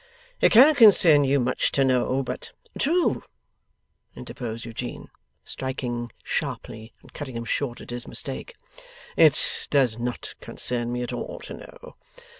'It 0.39 0.51
cannot 0.51 0.77
concern 0.77 1.23
you 1.23 1.39
much 1.39 1.71
to 1.71 1.83
know, 1.83 2.23
but' 2.23 2.53
'True,' 2.79 3.21
interposed 4.15 4.65
Eugene, 4.65 5.11
striking 5.45 6.11
sharply 6.23 6.91
and 7.03 7.13
cutting 7.13 7.35
him 7.35 7.45
short 7.45 7.79
at 7.81 7.91
his 7.91 8.07
mistake, 8.07 8.55
'it 9.15 9.67
does 9.69 9.99
not 9.99 10.33
concern 10.41 10.91
me 10.91 11.03
at 11.03 11.13
all 11.13 11.37
to 11.41 11.53
know. 11.53 11.95